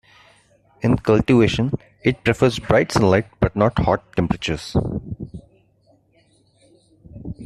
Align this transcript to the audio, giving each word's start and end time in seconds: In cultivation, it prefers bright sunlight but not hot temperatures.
In 0.81 0.97
cultivation, 0.97 1.73
it 2.01 2.23
prefers 2.23 2.57
bright 2.57 2.91
sunlight 2.91 3.27
but 3.39 3.55
not 3.55 3.77
hot 3.85 4.01
temperatures. 4.15 4.75